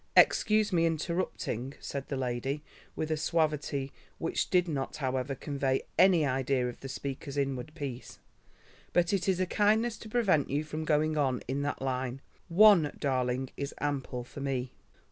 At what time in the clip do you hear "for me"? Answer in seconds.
14.23-14.71